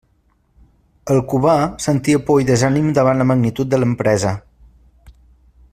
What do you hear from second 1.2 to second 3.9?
Cubà sentia por i desànim davant la magnitud de